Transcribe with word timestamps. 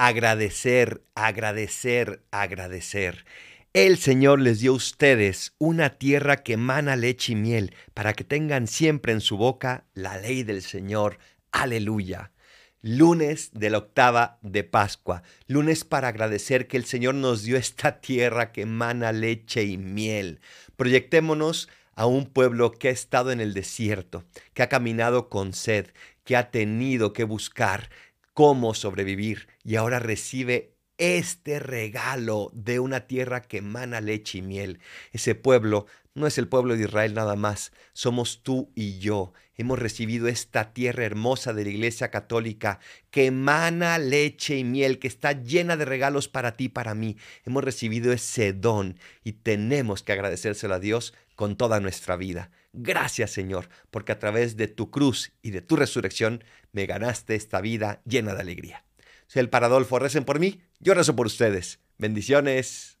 agradecer, 0.00 1.02
agradecer, 1.14 2.22
agradecer. 2.30 3.26
El 3.74 3.98
Señor 3.98 4.40
les 4.40 4.60
dio 4.60 4.72
a 4.72 4.76
ustedes 4.76 5.52
una 5.58 5.90
tierra 5.90 6.38
que 6.38 6.54
emana 6.54 6.96
leche 6.96 7.32
y 7.32 7.36
miel, 7.36 7.74
para 7.92 8.14
que 8.14 8.24
tengan 8.24 8.66
siempre 8.66 9.12
en 9.12 9.20
su 9.20 9.36
boca 9.36 9.84
la 9.92 10.16
ley 10.16 10.42
del 10.42 10.62
Señor. 10.62 11.18
Aleluya. 11.52 12.32
Lunes 12.80 13.50
de 13.52 13.68
la 13.68 13.76
octava 13.76 14.38
de 14.40 14.64
Pascua. 14.64 15.22
Lunes 15.46 15.84
para 15.84 16.08
agradecer 16.08 16.66
que 16.66 16.78
el 16.78 16.86
Señor 16.86 17.14
nos 17.14 17.42
dio 17.42 17.58
esta 17.58 18.00
tierra 18.00 18.52
que 18.52 18.62
emana 18.62 19.12
leche 19.12 19.64
y 19.64 19.76
miel. 19.76 20.40
Proyectémonos 20.76 21.68
a 21.94 22.06
un 22.06 22.24
pueblo 22.24 22.72
que 22.72 22.88
ha 22.88 22.92
estado 22.92 23.32
en 23.32 23.40
el 23.42 23.52
desierto, 23.52 24.24
que 24.54 24.62
ha 24.62 24.70
caminado 24.70 25.28
con 25.28 25.52
sed, 25.52 25.88
que 26.24 26.36
ha 26.36 26.50
tenido 26.50 27.12
que 27.12 27.24
buscar 27.24 27.90
cómo 28.40 28.72
sobrevivir 28.72 29.48
y 29.62 29.76
ahora 29.76 29.98
recibe 29.98 30.79
este 31.00 31.58
regalo 31.58 32.50
de 32.52 32.78
una 32.78 33.06
tierra 33.06 33.40
que 33.40 33.56
emana 33.56 34.02
leche 34.02 34.38
y 34.38 34.42
miel. 34.42 34.80
Ese 35.12 35.34
pueblo 35.34 35.86
no 36.14 36.26
es 36.26 36.36
el 36.36 36.46
pueblo 36.46 36.76
de 36.76 36.84
Israel 36.84 37.14
nada 37.14 37.36
más, 37.36 37.72
somos 37.94 38.42
tú 38.42 38.70
y 38.74 38.98
yo. 38.98 39.32
Hemos 39.56 39.78
recibido 39.78 40.28
esta 40.28 40.74
tierra 40.74 41.04
hermosa 41.04 41.54
de 41.54 41.64
la 41.64 41.70
Iglesia 41.70 42.10
Católica 42.10 42.80
que 43.10 43.26
emana 43.26 43.98
leche 43.98 44.58
y 44.58 44.64
miel, 44.64 44.98
que 44.98 45.08
está 45.08 45.32
llena 45.32 45.78
de 45.78 45.86
regalos 45.86 46.28
para 46.28 46.56
ti 46.56 46.64
y 46.64 46.68
para 46.68 46.94
mí. 46.94 47.16
Hemos 47.46 47.64
recibido 47.64 48.12
ese 48.12 48.52
don 48.52 48.98
y 49.24 49.32
tenemos 49.32 50.02
que 50.02 50.12
agradecérselo 50.12 50.74
a 50.74 50.80
Dios 50.80 51.14
con 51.34 51.56
toda 51.56 51.80
nuestra 51.80 52.16
vida. 52.16 52.50
Gracias 52.74 53.30
Señor, 53.30 53.70
porque 53.90 54.12
a 54.12 54.18
través 54.18 54.56
de 54.56 54.68
tu 54.68 54.90
cruz 54.90 55.32
y 55.40 55.50
de 55.50 55.62
tu 55.62 55.76
resurrección 55.76 56.44
me 56.72 56.84
ganaste 56.84 57.34
esta 57.34 57.62
vida 57.62 58.02
llena 58.04 58.34
de 58.34 58.40
alegría. 58.40 58.84
Soy 59.30 59.38
el 59.38 59.48
Paradolfo, 59.48 60.00
recen 60.00 60.24
por 60.24 60.40
mí, 60.40 60.60
yo 60.80 60.92
rezo 60.92 61.14
por 61.14 61.26
ustedes. 61.26 61.78
Bendiciones. 61.98 62.99